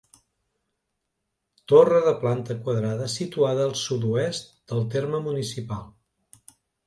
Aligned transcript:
Torre 1.71 1.99
de 2.07 2.13
planta 2.23 2.55
quadrada, 2.67 3.09
situada 3.17 3.67
al 3.71 3.77
sud-oest 3.83 4.49
del 4.73 4.83
terme 4.95 5.21
municipal. 5.27 5.85